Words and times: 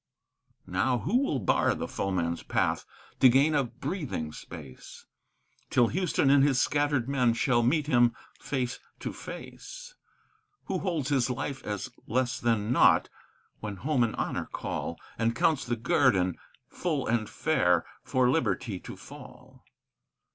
Now 0.65 0.97
who 0.97 1.17
will 1.17 1.37
bar 1.37 1.75
the 1.75 1.87
foeman's 1.87 2.41
path, 2.41 2.85
to 3.19 3.29
gain 3.29 3.53
a 3.53 3.63
breathing 3.63 4.31
space, 4.31 5.05
Till 5.69 5.89
Houston 5.89 6.31
and 6.31 6.43
his 6.43 6.59
scattered 6.59 7.07
men 7.07 7.35
shall 7.35 7.61
meet 7.61 7.85
him 7.85 8.15
face 8.39 8.79
to 8.99 9.13
face? 9.13 9.93
Who 10.65 10.79
holds 10.79 11.09
his 11.09 11.29
life 11.29 11.63
as 11.63 11.91
less 12.07 12.39
than 12.39 12.71
naught 12.71 13.09
when 13.59 13.75
home 13.75 14.03
and 14.03 14.15
honor 14.15 14.47
call, 14.51 14.97
And 15.19 15.35
counts 15.35 15.65
the 15.65 15.75
guerdon 15.77 16.35
full 16.67 17.05
and 17.05 17.29
fair 17.29 17.85
for 18.03 18.27
liberty 18.27 18.79
to 18.79 18.95
fall? 18.95 19.63